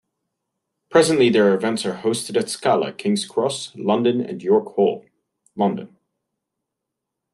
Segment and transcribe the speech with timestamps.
[0.89, 5.05] Presently their events are hosted at Scala, King's Cross, London and York Hall,
[5.55, 5.95] London.